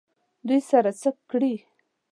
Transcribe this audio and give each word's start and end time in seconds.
دوی 0.47 0.59
سره 0.69 0.89
څه 1.01 1.09
کړي؟ 1.29 1.55